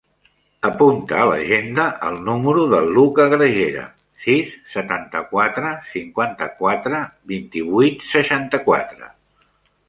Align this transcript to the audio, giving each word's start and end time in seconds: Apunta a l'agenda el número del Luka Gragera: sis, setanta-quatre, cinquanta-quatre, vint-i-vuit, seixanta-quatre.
Apunta 0.67 1.17
a 1.23 1.25
l'agenda 1.31 1.83
el 2.07 2.15
número 2.29 2.63
del 2.71 2.87
Luka 2.95 3.27
Gragera: 3.33 3.83
sis, 4.23 4.55
setanta-quatre, 4.77 5.75
cinquanta-quatre, 5.93 7.03
vint-i-vuit, 7.35 8.03
seixanta-quatre. 8.17 9.13